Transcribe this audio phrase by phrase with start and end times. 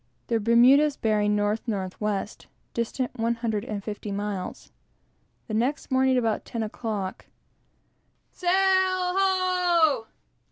[0.25, 4.71] the Bermudas bearing north north west, distant one hundred and fifty miles.
[5.47, 7.27] The next morning, about ten o'clock,
[8.31, 10.07] "Sail ho!"